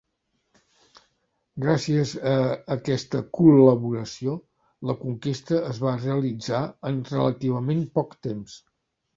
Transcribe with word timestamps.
Gràcies 1.65 2.13
a 2.31 2.33
aquesta 2.77 3.21
col·laboració 3.39 4.35
la 4.91 4.97
conquesta 5.05 5.61
es 5.69 5.83
va 5.87 5.95
realitzar 6.01 6.65
en 6.93 7.01
relativament 7.15 7.87
poc 8.01 8.21
temps. 8.31 8.61